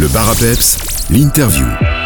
Le 0.00 0.08
bar 0.08 0.30
l'interview. 1.10 1.99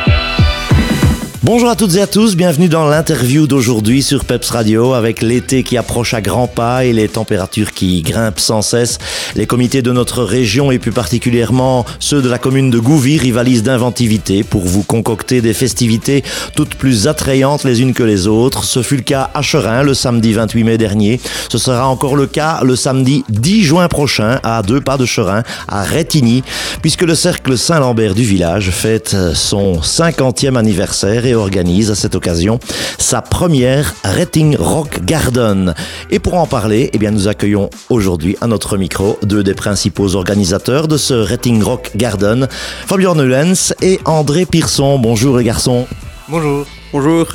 Bonjour 1.44 1.68
à 1.68 1.76
toutes 1.76 1.96
et 1.96 2.00
à 2.00 2.06
tous, 2.06 2.36
bienvenue 2.36 2.70
dans 2.70 2.88
l'interview 2.88 3.46
d'aujourd'hui 3.46 4.02
sur 4.02 4.24
Peps 4.24 4.48
Radio 4.48 4.94
avec 4.94 5.20
l'été 5.20 5.62
qui 5.62 5.76
approche 5.76 6.14
à 6.14 6.22
grands 6.22 6.46
pas 6.46 6.86
et 6.86 6.94
les 6.94 7.06
températures 7.06 7.72
qui 7.72 8.00
grimpent 8.00 8.40
sans 8.40 8.62
cesse. 8.62 8.96
Les 9.36 9.44
comités 9.44 9.82
de 9.82 9.92
notre 9.92 10.22
région 10.22 10.72
et 10.72 10.78
plus 10.78 10.90
particulièrement 10.90 11.84
ceux 11.98 12.22
de 12.22 12.30
la 12.30 12.38
commune 12.38 12.70
de 12.70 12.78
Gouvy 12.78 13.18
rivalisent 13.18 13.62
d'inventivité 13.62 14.42
pour 14.42 14.62
vous 14.62 14.84
concocter 14.84 15.42
des 15.42 15.52
festivités 15.52 16.24
toutes 16.56 16.76
plus 16.76 17.08
attrayantes 17.08 17.64
les 17.64 17.82
unes 17.82 17.92
que 17.92 18.02
les 18.02 18.26
autres. 18.26 18.64
Ce 18.64 18.82
fut 18.82 18.96
le 18.96 19.02
cas 19.02 19.28
à 19.34 19.42
Cherin 19.42 19.82
le 19.82 19.92
samedi 19.92 20.32
28 20.32 20.64
mai 20.64 20.78
dernier. 20.78 21.20
Ce 21.50 21.58
sera 21.58 21.86
encore 21.88 22.16
le 22.16 22.26
cas 22.26 22.60
le 22.62 22.74
samedi 22.74 23.22
10 23.28 23.64
juin 23.64 23.88
prochain 23.88 24.40
à 24.44 24.62
deux 24.62 24.80
pas 24.80 24.96
de 24.96 25.04
Cherin 25.04 25.42
à 25.68 25.82
Rétigny 25.82 26.42
puisque 26.80 27.02
le 27.02 27.14
cercle 27.14 27.58
Saint-Lambert 27.58 28.14
du 28.14 28.22
village 28.22 28.70
fête 28.70 29.14
son 29.34 29.74
50e 29.80 30.56
anniversaire 30.56 31.33
organise 31.34 31.90
à 31.90 31.94
cette 31.94 32.14
occasion 32.14 32.58
sa 32.98 33.22
première 33.22 33.94
Rating 34.04 34.56
Rock 34.56 35.04
Garden. 35.04 35.74
Et 36.10 36.18
pour 36.18 36.34
en 36.34 36.46
parler, 36.46 36.90
eh 36.92 36.98
bien, 36.98 37.10
nous 37.10 37.28
accueillons 37.28 37.70
aujourd'hui 37.90 38.36
à 38.40 38.46
notre 38.46 38.76
micro 38.76 39.18
deux 39.22 39.42
des 39.42 39.54
principaux 39.54 40.14
organisateurs 40.14 40.88
de 40.88 40.96
ce 40.96 41.14
Rating 41.14 41.62
Rock 41.62 41.92
Garden, 41.96 42.48
Fabien 42.86 43.14
Neulens 43.14 43.74
et 43.82 44.00
André 44.04 44.46
Pearson. 44.46 44.98
Bonjour 44.98 45.38
les 45.38 45.44
garçons. 45.44 45.86
Bonjour. 46.28 46.66
Bonjour. 46.92 47.26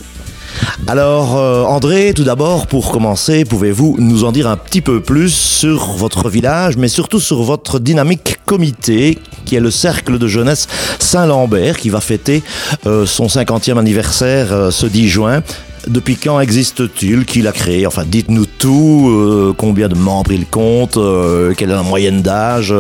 Alors 0.88 1.38
euh, 1.38 1.64
André, 1.64 2.14
tout 2.16 2.24
d'abord, 2.24 2.68
pour 2.68 2.92
commencer, 2.92 3.46
pouvez-vous 3.46 3.98
nous 4.00 4.24
en 4.24 4.32
dire 4.32 4.48
un 4.48 4.58
petit 4.58 4.82
peu 4.82 5.02
plus 5.02 5.34
sur 5.34 5.92
votre 5.94 6.30
village, 6.30 6.78
mais 6.78 6.88
surtout 6.88 7.20
sur 7.20 7.44
votre 7.44 7.80
dynamique 7.80 8.40
comité, 8.46 9.20
qui 9.46 9.56
est 9.56 9.60
le 9.60 9.72
cercle 9.72 10.18
de 10.18 10.28
jeunesse 10.28 10.68
Saint-Lambert, 11.00 11.78
qui 11.78 11.90
va 11.90 12.02
fêter 12.02 12.44
euh, 12.86 13.06
son 13.06 13.28
50e 13.28 13.78
anniversaire 13.78 14.52
euh, 14.52 14.72
ce 14.72 14.86
10 14.86 15.08
juin. 15.08 15.44
Depuis 15.88 16.16
quand 16.18 16.40
existe-t-il 16.40 17.26
Qui 17.26 17.42
l'a 17.42 17.52
créé 17.52 17.88
Enfin, 17.88 18.04
dites-nous 18.06 18.46
tout. 18.46 19.08
euh, 19.10 19.54
combien 19.58 19.88
de 19.88 19.96
membres 19.96 20.32
il 20.32 20.46
compte 20.46 20.98
euh, 20.98 21.54
Quelle 21.56 21.70
est 21.72 21.74
la 21.74 21.84
moyenne 21.84 22.22
d'âge 22.22 22.74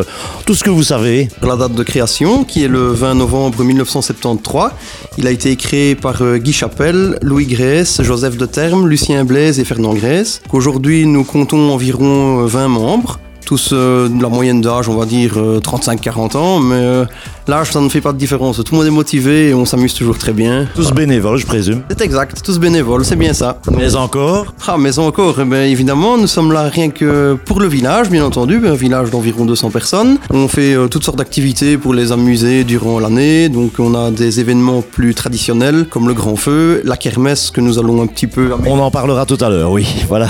Tout 0.46 0.54
ce 0.54 0.64
que 0.64 0.70
vous 0.70 0.84
savez. 0.84 1.30
La 1.42 1.56
date 1.56 1.74
de 1.74 1.84
création, 1.84 2.44
qui 2.44 2.64
est 2.64 2.68
le 2.68 2.92
20 2.92 3.16
novembre 3.16 3.64
1973, 3.64 4.72
il 5.18 5.28
a 5.28 5.32
été 5.32 5.56
créé 5.56 5.96
par 5.96 6.22
euh, 6.22 6.38
Guy 6.38 6.54
Chapelle, 6.54 7.18
Louis 7.22 7.46
Grèce, 7.48 8.02
Joseph 8.02 8.38
de 8.38 8.46
Terme, 8.46 8.88
Lucien 8.88 9.24
Blaise 9.26 9.60
et 9.60 9.66
Fernand 9.66 9.94
Grèce. 9.94 10.42
Aujourd'hui, 10.52 11.06
nous 11.06 11.24
comptons 11.24 11.72
environ 11.72 12.44
euh, 12.44 12.48
20 12.48 12.68
membres. 12.68 13.20
Tous 13.46 13.72
euh, 13.74 14.08
de 14.10 14.22
la 14.22 14.30
moyenne 14.30 14.62
d'âge, 14.62 14.90
on 14.90 14.96
va 14.96 15.06
dire 15.08 15.34
euh, 15.38 15.60
35-40 15.60 16.38
ans, 16.38 16.60
mais 16.60 16.76
euh, 16.76 17.06
l'âge, 17.50 17.72
ça 17.72 17.82
ne 17.82 17.90
fait 17.90 18.00
pas 18.00 18.14
de 18.14 18.18
différence. 18.18 18.58
Tout 18.58 18.72
le 18.72 18.78
monde 18.78 18.88
est 18.88 18.92
motivé 18.92 19.50
et 19.50 19.54
on 19.54 19.66
s'amuse 19.66 19.94
toujours 19.94 20.18
très 20.18 20.34
bien. 20.34 20.68
Tous 20.76 20.92
bénévoles, 20.92 21.40
je 21.40 21.46
présume. 21.46 21.82
C'est 21.90 22.02
exact, 22.02 22.42
tous 22.44 22.60
bénévoles, 22.60 23.04
c'est 23.04 23.16
bien 23.16 23.34
ça. 23.34 23.60
Mais 23.72 23.96
encore 23.96 24.54
Ah, 24.68 24.78
mais 24.78 25.00
encore, 25.00 25.40
eh 25.42 25.46
ben, 25.46 25.70
évidemment, 25.70 26.18
nous 26.18 26.28
sommes 26.28 26.52
là 26.52 26.64
rien 26.70 26.92
que 26.92 27.38
pour 27.46 27.60
le 27.60 27.68
village, 27.68 28.10
bien 28.10 28.24
entendu, 28.24 28.62
un 28.68 28.76
village 28.76 29.10
d'environ 29.10 29.46
200 29.46 29.72
personnes. 29.72 30.18
On 30.30 30.48
fait 30.48 30.76
euh, 30.76 30.88
toutes 30.88 31.04
sortes 31.04 31.18
d'activités 31.18 31.78
pour 31.78 31.94
les 31.94 32.12
amuser 32.12 32.64
durant 32.64 33.00
l'année, 33.00 33.50
donc 33.50 33.74
on 33.80 33.96
a 33.96 34.12
des 34.12 34.40
événements 34.40 34.82
plus 34.84 35.16
traditionnels 35.16 35.88
comme 35.90 36.08
le 36.08 36.14
grand 36.14 36.36
feu, 36.36 36.82
la 36.86 36.98
kermesse 36.98 37.50
que 37.50 37.62
nous 37.62 37.80
allons 37.80 38.02
un 38.04 38.08
petit 38.08 38.28
peu... 38.28 38.52
On 38.68 38.80
en 38.80 38.92
parlera 38.92 39.26
tout 39.26 39.38
à 39.42 39.50
l'heure, 39.50 39.72
oui. 39.72 39.88
Voilà. 40.08 40.28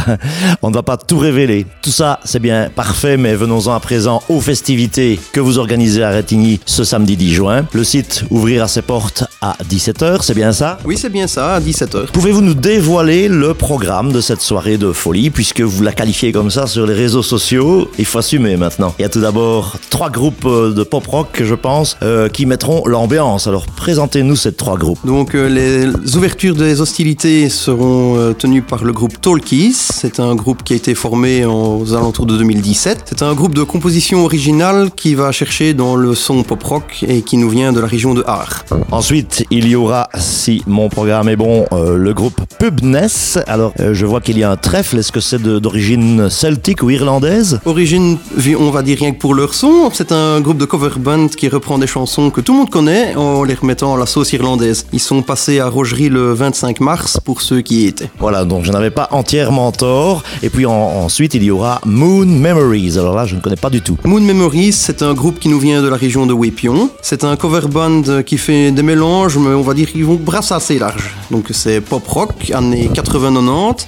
On 0.62 0.70
ne 0.70 0.76
va 0.76 0.84
pas 0.84 0.98
tout 0.98 1.18
révéler. 1.18 1.66
Tout 1.82 1.92
ça, 1.92 2.20
c'est 2.24 2.40
bien 2.40 2.70
parfait, 2.74 3.18
mais 3.18 3.36
venons-en 3.36 3.74
à 3.74 3.80
présent 3.80 4.22
aux 4.30 4.42
festivités 4.42 5.20
que 5.34 5.40
vous 5.40 5.58
organisez 5.58 6.04
à 6.04 6.10
Rétigny 6.10 6.60
ce 6.66 6.84
samedi 6.84 7.09
10 7.16 7.34
juin. 7.34 7.66
Le 7.74 7.84
site 7.84 8.24
ouvrira 8.30 8.68
ses 8.68 8.82
portes 8.82 9.24
à 9.42 9.56
17h, 9.70 10.20
c'est 10.22 10.34
bien 10.36 10.52
ça 10.52 10.78
Oui, 10.86 10.98
c'est 10.98 11.10
bien 11.10 11.28
ça, 11.28 11.56
à 11.56 11.60
17h. 11.62 12.08
Pouvez-vous 12.12 12.42
nous 12.42 12.54
dévoiler 12.54 13.28
le 13.28 13.54
programme 13.54 14.12
de 14.12 14.22
cette 14.22 14.42
soirée 14.42 14.78
de 14.78 14.92
folie, 14.92 15.30
puisque 15.30 15.62
vous 15.62 15.82
la 15.84 15.94
qualifiez 15.94 16.32
comme 16.32 16.50
ça 16.52 16.68
sur 16.68 16.86
les 16.86 16.94
réseaux 16.94 17.24
sociaux? 17.24 17.90
Il 17.98 18.06
faut 18.06 18.20
assumer 18.20 18.58
maintenant. 18.58 18.94
Il 19.00 19.04
y 19.04 19.06
a 19.06 19.10
tout 19.10 19.22
d'abord 19.22 19.78
trois 19.90 20.10
groupes 20.10 20.46
euh, 20.46 20.74
de 20.74 20.84
pop 20.84 21.06
rock, 21.08 21.42
je 21.44 21.56
pense, 21.56 21.98
euh, 22.04 22.28
qui 22.30 22.46
mettront 22.46 22.84
l'ambiance. 22.86 23.48
Alors 23.48 23.66
présentez-nous 23.66 24.36
ces 24.36 24.52
trois 24.54 24.78
groupes. 24.78 25.00
Donc 25.06 25.36
euh, 25.36 25.48
les 25.48 26.16
ouvertures 26.18 26.56
des 26.56 26.82
hostilités 26.82 27.50
seront 27.50 28.18
euh, 28.18 28.34
tenues 28.34 28.62
par 28.62 28.84
le 28.84 28.92
groupe 28.94 29.20
Talkies. 29.22 29.74
C'est 29.74 30.20
un 30.20 30.36
groupe 30.36 30.64
qui 30.64 30.74
a 30.74 30.76
été 30.76 30.96
formé 30.96 31.46
en- 31.46 31.78
aux 31.80 31.94
alentours 31.94 32.26
de 32.26 32.38
2017. 32.38 33.06
C'est 33.10 33.22
un 33.24 33.34
groupe 33.34 33.54
de 33.56 33.64
composition 33.64 34.26
originale 34.26 34.90
qui 34.96 35.16
va 35.16 35.32
chercher 35.32 35.74
dans 35.74 35.96
le 35.96 36.14
son 36.16 36.44
pop 36.44 36.62
rock 36.90 37.04
et 37.08 37.22
qui 37.22 37.38
nous 37.38 37.50
vient 37.50 37.72
de 37.72 37.80
la 37.80 37.88
région 37.88 38.14
de 38.14 38.24
Haar. 38.28 38.64
Ensuite, 38.92 39.46
il 39.52 39.68
y 39.68 39.76
aura, 39.76 40.10
si 40.18 40.64
mon 40.68 40.90
programme 40.90 41.30
est 41.30 41.36
bon, 41.36 41.66
euh, 41.72 41.96
le 41.98 42.14
groupe 42.14 42.40
Pubness. 42.60 43.38
Alors, 43.48 43.74
euh, 43.80 43.94
je 43.94 44.06
vois 44.06 44.22
qu'il 44.22 44.38
y 44.38 44.44
a 44.44 44.52
un 44.52 44.58
trèfle. 44.58 44.98
Est-ce 44.98 45.12
que 45.12 45.20
c'est 45.20 45.42
d'origine 45.42 46.30
celtique 46.30 46.84
ou 46.84 46.90
irlandaise? 46.90 47.60
Origine, 47.66 48.18
on 48.60 48.72
va 48.72 48.82
dire 48.82 48.98
rien 49.00 49.12
que 49.12 49.20
pour 49.20 49.34
leur 49.34 49.54
son, 49.54 49.90
c'est 49.94 50.12
un 50.12 50.40
groupe 50.42 50.58
de 50.58 50.66
cover 50.66 50.90
band 50.98 51.28
qui 51.28 51.48
reprend 51.48 51.78
des 51.78 51.88
chansons 51.88 52.30
que 52.30 52.42
tout 52.42 52.54
le 52.54 52.60
monde 52.60 52.70
connaît 52.70 53.16
en 53.16 53.44
les 53.44 53.54
remettant 53.54 53.96
à 53.96 53.98
la 53.98 54.06
sauce 54.06 54.34
irlandaise. 54.34 54.86
Ils 54.94 55.00
sont 55.00 55.22
passés 55.22 55.60
à 55.60 55.68
Rogerie 55.68 56.10
le 56.10 56.34
25 56.34 56.80
mars 56.82 57.20
pour 57.24 57.42
ceux 57.42 57.62
qui 57.62 57.84
y 57.84 57.88
étaient. 57.88 58.10
Voilà, 58.20 58.46
donc 58.46 58.64
je 58.66 58.72
n'avais 58.72 58.92
pas 58.92 59.08
entièrement 59.12 59.72
tort. 59.72 60.24
Et 60.44 60.50
puis 60.50 60.66
en- 60.66 60.72
ensuite, 60.72 61.34
il 61.36 61.44
y 61.44 61.52
aura 61.52 61.82
Moon 61.86 62.26
Memories. 62.26 62.98
Alors 62.98 63.16
là, 63.16 63.26
je 63.26 63.36
ne 63.36 63.42
connais 63.42 63.56
pas 63.56 63.70
du 63.70 63.82
tout. 63.82 63.98
Moon 64.06 64.20
Memories, 64.22 64.72
c'est 64.74 65.02
un 65.02 65.14
groupe 65.14 65.40
qui 65.40 65.50
nous 65.50 65.60
vient 65.60 65.82
de 65.82 65.88
la 65.88 65.96
région 65.98 66.26
de 66.26 66.34
Wépion. 66.34 66.79
C'est 67.02 67.24
un 67.24 67.36
cover 67.36 67.68
band 67.68 68.24
qui 68.26 68.38
fait 68.38 68.72
des 68.72 68.84
mélanges, 68.84 69.38
mais 69.38 69.54
on 69.54 69.62
va 69.62 69.74
dire 69.74 69.92
qu'ils 69.92 70.06
vont 70.06 70.16
brasser 70.16 70.54
assez 70.54 70.80
large. 70.80 71.16
Donc 71.32 71.48
c'est 71.52 71.82
pop 71.82 72.06
rock, 72.08 72.52
années 72.54 72.90
80-90. 72.94 73.88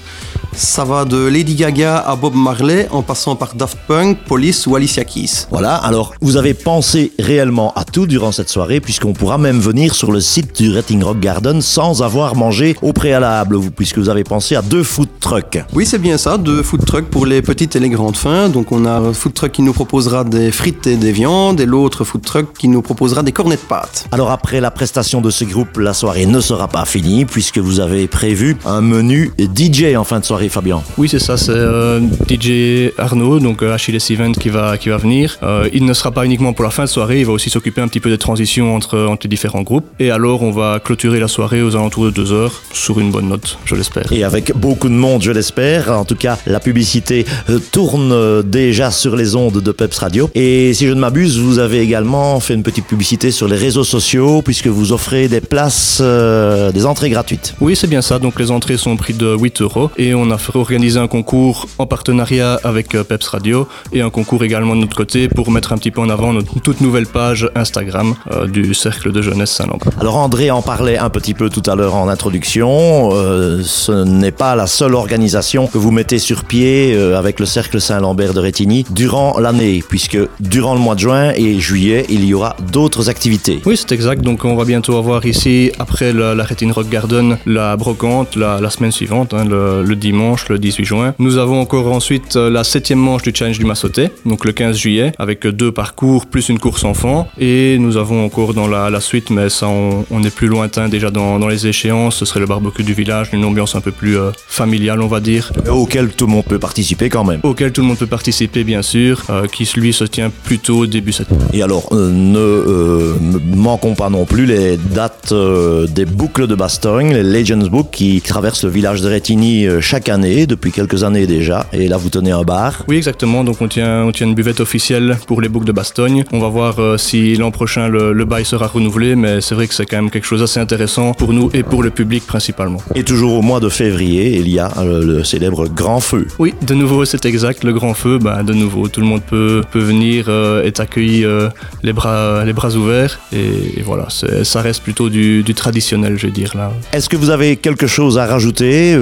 Ça 0.53 0.83
va 0.83 1.05
de 1.05 1.17
Lady 1.27 1.55
Gaga 1.55 1.97
à 1.99 2.15
Bob 2.17 2.35
Marley, 2.35 2.87
en 2.91 3.01
passant 3.01 3.35
par 3.37 3.55
Daft 3.55 3.77
Punk, 3.87 4.17
Police 4.27 4.67
ou 4.67 4.75
Alicia 4.75 5.05
Keys. 5.05 5.47
Voilà, 5.49 5.75
alors 5.75 6.13
vous 6.21 6.35
avez 6.35 6.53
pensé 6.53 7.13
réellement 7.17 7.71
à 7.75 7.85
tout 7.85 8.05
durant 8.05 8.33
cette 8.33 8.49
soirée, 8.49 8.81
puisqu'on 8.81 9.13
pourra 9.13 9.37
même 9.37 9.59
venir 9.59 9.95
sur 9.95 10.11
le 10.11 10.19
site 10.19 10.61
du 10.61 10.73
Rating 10.73 11.01
Rock 11.03 11.19
Garden 11.21 11.61
sans 11.61 12.03
avoir 12.03 12.35
mangé 12.35 12.75
au 12.81 12.91
préalable, 12.91 13.55
vous- 13.55 13.71
puisque 13.71 13.97
vous 13.97 14.09
avez 14.09 14.25
pensé 14.25 14.55
à 14.55 14.61
deux 14.61 14.83
food 14.83 15.07
trucks. 15.21 15.63
Oui, 15.73 15.85
c'est 15.85 15.99
bien 15.99 16.17
ça, 16.17 16.37
deux 16.37 16.63
food 16.63 16.85
trucks 16.85 17.09
pour 17.09 17.25
les 17.25 17.41
petites 17.41 17.75
et 17.77 17.79
les 17.79 17.89
grandes 17.89 18.17
fins. 18.17 18.49
Donc 18.49 18.71
on 18.73 18.85
a 18.85 18.91
un 18.99 19.13
food 19.13 19.33
truck 19.33 19.53
qui 19.53 19.61
nous 19.61 19.73
proposera 19.73 20.25
des 20.25 20.51
frites 20.51 20.85
et 20.85 20.97
des 20.97 21.13
viandes, 21.13 21.61
et 21.61 21.65
l'autre 21.65 22.03
food 22.03 22.23
truck 22.23 22.53
qui 22.57 22.67
nous 22.67 22.81
proposera 22.81 23.23
des 23.23 23.31
cornets 23.31 23.55
de 23.55 23.61
pâtes. 23.61 24.05
Alors 24.11 24.31
après 24.31 24.59
la 24.59 24.69
prestation 24.69 25.21
de 25.21 25.29
ce 25.29 25.45
groupe, 25.45 25.77
la 25.77 25.93
soirée 25.93 26.25
ne 26.25 26.41
sera 26.41 26.67
pas 26.67 26.83
finie, 26.85 27.23
puisque 27.25 27.57
vous 27.57 27.79
avez 27.79 28.07
prévu 28.07 28.57
un 28.65 28.81
menu 28.81 29.31
DJ 29.39 29.95
en 29.95 30.03
fin 30.03 30.19
de 30.19 30.25
soirée, 30.25 30.40
Fabien. 30.49 30.81
Oui, 30.97 31.07
c'est 31.09 31.19
ça, 31.19 31.37
c'est 31.37 31.51
euh, 31.51 31.99
DJ 32.29 32.91
Arnaud, 32.97 33.39
donc 33.39 33.63
euh, 33.63 33.73
Achilles 33.73 33.99
Event 34.09 34.31
qui 34.31 34.49
va, 34.49 34.77
qui 34.77 34.89
va 34.89 34.97
venir. 34.97 35.37
Euh, 35.43 35.69
il 35.73 35.85
ne 35.85 35.93
sera 35.93 36.11
pas 36.11 36.25
uniquement 36.25 36.53
pour 36.53 36.63
la 36.63 36.71
fin 36.71 36.83
de 36.83 36.89
soirée, 36.89 37.19
il 37.19 37.25
va 37.25 37.33
aussi 37.33 37.49
s'occuper 37.49 37.81
un 37.81 37.87
petit 37.87 37.99
peu 37.99 38.09
des 38.09 38.17
transitions 38.17 38.75
entre, 38.75 38.99
entre 38.99 39.25
les 39.25 39.29
différents 39.29 39.61
groupes. 39.61 39.85
Et 39.99 40.11
alors, 40.11 40.43
on 40.43 40.51
va 40.51 40.79
clôturer 40.79 41.19
la 41.19 41.27
soirée 41.27 41.61
aux 41.61 41.75
alentours 41.75 42.05
de 42.05 42.11
2 42.11 42.31
heures 42.31 42.61
sur 42.73 42.99
une 42.99 43.11
bonne 43.11 43.29
note, 43.29 43.57
je 43.65 43.75
l'espère. 43.75 44.11
Et 44.11 44.23
avec 44.23 44.55
beaucoup 44.55 44.89
de 44.89 44.93
monde, 44.93 45.21
je 45.21 45.31
l'espère. 45.31 45.91
En 45.91 46.05
tout 46.05 46.15
cas, 46.15 46.37
la 46.45 46.59
publicité 46.59 47.25
tourne 47.71 48.41
déjà 48.43 48.91
sur 48.91 49.15
les 49.15 49.35
ondes 49.35 49.61
de 49.61 49.71
Peps 49.71 49.97
Radio. 49.99 50.29
Et 50.35 50.73
si 50.73 50.87
je 50.87 50.93
ne 50.93 50.99
m'abuse, 50.99 51.39
vous 51.39 51.59
avez 51.59 51.79
également 51.79 52.39
fait 52.39 52.53
une 52.53 52.63
petite 52.63 52.85
publicité 52.85 53.31
sur 53.31 53.47
les 53.47 53.55
réseaux 53.55 53.83
sociaux, 53.83 54.41
puisque 54.41 54.67
vous 54.67 54.91
offrez 54.91 55.27
des 55.27 55.41
places, 55.41 55.99
euh, 56.01 56.71
des 56.71 56.85
entrées 56.85 57.09
gratuites. 57.09 57.55
Oui, 57.61 57.75
c'est 57.75 57.87
bien 57.87 58.01
ça. 58.01 58.19
Donc 58.19 58.39
les 58.39 58.51
entrées 58.51 58.77
sont 58.77 58.91
au 58.91 58.95
prix 58.95 59.13
de 59.13 59.35
8 59.35 59.61
euros. 59.61 59.91
Et 59.97 60.13
on 60.13 60.30
a 60.31 60.37
fait 60.37 60.55
organiser 60.55 60.99
un 60.99 61.07
concours 61.07 61.67
en 61.77 61.85
partenariat 61.85 62.59
avec 62.63 62.95
euh, 62.95 63.03
Peps 63.03 63.27
Radio 63.27 63.67
et 63.93 64.01
un 64.01 64.09
concours 64.09 64.43
également 64.43 64.75
de 64.75 64.81
notre 64.81 64.97
côté 64.97 65.27
pour 65.27 65.51
mettre 65.51 65.73
un 65.73 65.77
petit 65.77 65.91
peu 65.91 66.01
en 66.01 66.09
avant 66.09 66.33
notre 66.33 66.59
toute 66.61 66.81
nouvelle 66.81 67.07
page 67.07 67.49
Instagram 67.55 68.15
euh, 68.31 68.47
du 68.47 68.73
Cercle 68.73 69.11
de 69.11 69.21
Jeunesse 69.21 69.51
Saint-Lambert. 69.51 69.93
Alors 69.99 70.17
André 70.17 70.51
en 70.51 70.61
parlait 70.61 70.97
un 70.97 71.09
petit 71.09 71.33
peu 71.33 71.49
tout 71.49 71.63
à 71.69 71.75
l'heure 71.75 71.95
en 71.95 72.07
introduction. 72.07 73.09
Euh, 73.13 73.61
ce 73.63 73.91
n'est 74.03 74.31
pas 74.31 74.55
la 74.55 74.67
seule 74.67 74.95
organisation 74.95 75.67
que 75.67 75.77
vous 75.77 75.91
mettez 75.91 76.19
sur 76.19 76.45
pied 76.45 76.93
euh, 76.95 77.17
avec 77.17 77.39
le 77.39 77.45
Cercle 77.45 77.81
Saint-Lambert 77.81 78.33
de 78.33 78.39
Rétigny 78.39 78.85
durant 78.89 79.39
l'année, 79.39 79.83
puisque 79.87 80.17
durant 80.39 80.73
le 80.73 80.79
mois 80.79 80.95
de 80.95 80.99
juin 80.99 81.31
et 81.35 81.59
juillet, 81.59 82.05
il 82.09 82.23
y 82.25 82.33
aura 82.33 82.55
d'autres 82.71 83.09
activités. 83.09 83.61
Oui, 83.65 83.77
c'est 83.77 83.91
exact. 83.91 84.21
Donc, 84.21 84.45
on 84.45 84.55
va 84.55 84.65
bientôt 84.65 84.97
avoir 84.97 85.25
ici, 85.25 85.71
après 85.79 86.13
la, 86.13 86.35
la 86.35 86.43
Rétine 86.43 86.71
Rock 86.71 86.89
Garden, 86.89 87.37
la 87.45 87.75
brocante 87.75 88.35
la, 88.35 88.59
la 88.61 88.69
semaine 88.69 88.91
suivante, 88.91 89.33
hein, 89.33 89.45
le, 89.45 89.83
le 89.83 89.95
dimanche, 89.95 90.20
le 90.49 90.59
18 90.59 90.85
juin. 90.85 91.15
Nous 91.19 91.37
avons 91.37 91.59
encore 91.59 91.91
ensuite 91.91 92.35
euh, 92.35 92.49
la 92.49 92.63
septième 92.63 92.99
manche 92.99 93.23
du 93.23 93.31
Challenge 93.33 93.57
du 93.57 93.65
Massoté, 93.65 94.09
donc 94.25 94.45
le 94.45 94.51
15 94.51 94.77
juillet, 94.77 95.11
avec 95.17 95.45
euh, 95.45 95.51
deux 95.51 95.71
parcours 95.71 96.25
plus 96.27 96.49
une 96.49 96.59
course 96.59 96.83
enfant. 96.83 97.27
Et 97.39 97.77
nous 97.79 97.97
avons 97.97 98.23
encore 98.25 98.53
dans 98.53 98.67
la, 98.67 98.89
la 98.89 98.99
suite, 99.01 99.29
mais 99.29 99.49
ça, 99.49 99.67
on, 99.67 100.05
on 100.11 100.23
est 100.23 100.33
plus 100.33 100.47
lointain 100.47 100.89
déjà 100.89 101.09
dans, 101.09 101.39
dans 101.39 101.47
les 101.47 101.67
échéances. 101.67 102.17
Ce 102.17 102.25
serait 102.25 102.39
le 102.39 102.45
barbecue 102.45 102.83
du 102.83 102.93
village, 102.93 103.29
une 103.33 103.45
ambiance 103.45 103.75
un 103.75 103.81
peu 103.81 103.91
plus 103.91 104.17
euh, 104.17 104.31
familiale, 104.47 105.01
on 105.01 105.07
va 105.07 105.19
dire. 105.19 105.51
Auquel 105.69 106.09
tout 106.09 106.27
le 106.27 106.31
monde 106.33 106.45
peut 106.45 106.59
participer 106.59 107.09
quand 107.09 107.23
même. 107.23 107.39
Auquel 107.43 107.71
tout 107.71 107.81
le 107.81 107.87
monde 107.87 107.97
peut 107.97 108.05
participer, 108.07 108.63
bien 108.63 108.81
sûr, 108.81 109.23
euh, 109.29 109.47
qui 109.47 109.67
lui 109.75 109.93
se 109.93 110.03
tient 110.03 110.31
plutôt 110.43 110.85
début 110.85 111.11
septembre. 111.11 111.41
Et 111.53 111.63
alors, 111.63 111.89
euh, 111.93 112.11
ne 112.11 113.55
manquons 113.55 113.95
pas 113.95 114.09
non 114.09 114.25
plus 114.25 114.45
les 114.45 114.77
dates 114.77 115.33
des 115.33 116.05
boucles 116.05 116.47
de 116.47 116.55
Bastogne, 116.55 117.13
les 117.13 117.23
Legends 117.23 117.67
Book 117.67 117.87
qui 117.91 118.21
traversent 118.21 118.63
le 118.63 118.69
village 118.69 119.01
de 119.01 119.07
Rétigny 119.07 119.67
chaque 119.79 120.09
année, 120.09 120.10
depuis 120.17 120.71
quelques 120.71 121.03
années 121.03 121.25
déjà. 121.25 121.65
Et 121.71 121.87
là, 121.87 121.97
vous 121.97 122.09
tenez 122.09 122.31
un 122.31 122.41
bar. 122.43 122.83
Oui, 122.87 122.97
exactement. 122.97 123.43
Donc 123.43 123.61
on 123.61 123.67
tient, 123.67 124.03
on 124.03 124.11
tient 124.11 124.27
une 124.27 124.35
buvette 124.35 124.59
officielle 124.59 125.17
pour 125.25 125.39
les 125.41 125.47
boucles 125.49 125.65
de 125.67 125.71
Bastogne. 125.71 126.23
On 126.33 126.39
va 126.39 126.49
voir 126.49 126.79
euh, 126.79 126.97
si 126.97 127.35
l'an 127.35 127.51
prochain 127.51 127.87
le, 127.87 128.11
le 128.11 128.25
bail 128.25 128.43
sera 128.45 128.67
renouvelé, 128.67 129.15
mais 129.15 129.39
c'est 129.41 129.55
vrai 129.55 129.67
que 129.67 129.73
c'est 129.73 129.85
quand 129.85 129.97
même 129.97 130.09
quelque 130.11 130.25
chose 130.25 130.41
d'assez 130.41 130.59
intéressant 130.59 131.13
pour 131.13 131.31
nous 131.33 131.49
et 131.53 131.63
pour 131.63 131.81
le 131.81 131.91
public 131.91 132.25
principalement. 132.27 132.79
Et 132.95 133.03
toujours 133.03 133.33
au 133.33 133.41
mois 133.41 133.59
de 133.61 133.69
février, 133.69 134.37
il 134.37 134.49
y 134.49 134.59
a 134.59 134.69
euh, 134.77 135.03
le 135.05 135.23
célèbre 135.23 135.67
Grand 135.69 136.01
Feu. 136.01 136.27
Oui, 136.39 136.53
de 136.65 136.73
nouveau, 136.73 137.05
c'est 137.05 137.25
exact. 137.25 137.63
Le 137.63 137.71
grand 137.73 137.93
feu, 137.93 138.17
bah, 138.19 138.43
de 138.43 138.53
nouveau, 138.53 138.87
tout 138.89 138.99
le 139.01 139.07
monde 139.07 139.21
peut, 139.21 139.61
peut 139.71 139.79
venir, 139.79 140.25
euh, 140.27 140.63
est 140.63 140.79
accueilli 140.79 141.23
euh, 141.25 141.47
les, 141.83 141.93
bras, 141.93 142.43
les 142.45 142.53
bras 142.53 142.75
ouverts. 142.75 143.19
Et, 143.31 143.79
et 143.79 143.81
voilà, 143.81 144.07
ça 144.43 144.61
reste 144.61 144.83
plutôt 144.83 145.09
du, 145.09 145.43
du 145.43 145.53
traditionnel, 145.53 146.17
je 146.17 146.27
veux 146.27 146.33
dire. 146.33 146.51
là. 146.55 146.71
Est-ce 146.91 147.07
que 147.07 147.15
vous 147.15 147.29
avez 147.29 147.55
quelque 147.55 147.87
chose 147.87 148.17
à 148.17 148.25
rajouter 148.25 148.97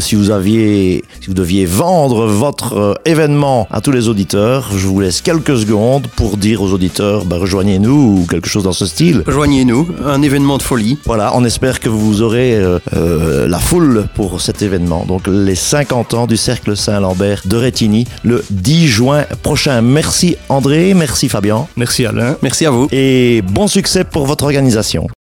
Si 0.00 0.14
vous 0.18 0.30
aviez, 0.30 1.04
si 1.20 1.28
vous 1.28 1.34
deviez 1.34 1.64
vendre 1.64 2.26
votre 2.26 2.76
euh, 2.76 2.94
événement 3.04 3.66
à 3.70 3.80
tous 3.80 3.92
les 3.92 4.08
auditeurs, 4.08 4.70
je 4.76 4.86
vous 4.86 5.00
laisse 5.00 5.20
quelques 5.20 5.56
secondes 5.58 6.06
pour 6.16 6.36
dire 6.36 6.60
aux 6.62 6.72
auditeurs, 6.72 7.24
bah, 7.24 7.36
rejoignez-nous 7.38 8.20
ou 8.22 8.26
quelque 8.28 8.48
chose 8.48 8.64
dans 8.64 8.72
ce 8.72 8.86
style. 8.86 9.22
Rejoignez-nous, 9.26 9.88
un 10.04 10.20
événement 10.22 10.58
de 10.58 10.62
folie. 10.62 10.98
Voilà, 11.04 11.32
on 11.36 11.44
espère 11.44 11.80
que 11.80 11.88
vous 11.88 12.22
aurez 12.22 12.56
euh, 12.56 12.78
euh, 12.94 13.46
la 13.48 13.58
foule 13.58 14.06
pour 14.14 14.40
cet 14.40 14.62
événement. 14.62 15.04
Donc 15.06 15.26
les 15.28 15.54
50 15.54 16.14
ans 16.14 16.26
du 16.26 16.36
Cercle 16.36 16.76
Saint-Lambert 16.76 17.42
de 17.44 17.56
Rétigny 17.56 18.06
le 18.24 18.44
10 18.50 18.88
juin 18.88 19.24
prochain. 19.42 19.80
Merci 19.82 20.36
André, 20.48 20.94
merci 20.94 21.28
Fabien 21.28 21.66
Merci 21.76 22.06
Alain. 22.06 22.36
Merci 22.42 22.66
à 22.66 22.70
vous. 22.70 22.88
et 22.90 23.42
bon 23.42 23.68
succès 23.68 24.04
pour 24.04 24.26
votre 24.26 24.44
organisation. 24.44 25.08